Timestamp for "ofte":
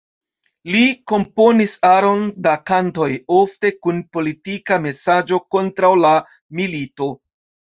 3.41-3.73